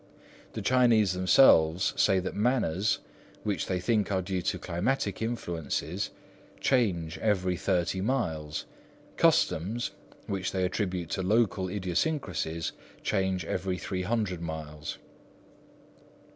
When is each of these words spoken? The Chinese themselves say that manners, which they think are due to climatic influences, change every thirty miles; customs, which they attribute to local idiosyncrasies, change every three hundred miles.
The 0.53 0.63
Chinese 0.63 1.13
themselves 1.13 1.93
say 1.95 2.17
that 2.21 2.33
manners, 2.35 2.97
which 3.43 3.67
they 3.67 3.79
think 3.79 4.11
are 4.11 4.23
due 4.23 4.41
to 4.41 4.57
climatic 4.57 5.21
influences, 5.21 6.09
change 6.59 7.19
every 7.19 7.55
thirty 7.55 8.01
miles; 8.01 8.65
customs, 9.15 9.91
which 10.25 10.53
they 10.53 10.65
attribute 10.65 11.11
to 11.11 11.21
local 11.21 11.69
idiosyncrasies, 11.69 12.71
change 13.03 13.45
every 13.45 13.77
three 13.77 14.01
hundred 14.01 14.41
miles. 14.41 14.97